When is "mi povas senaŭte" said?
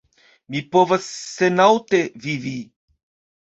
0.53-2.01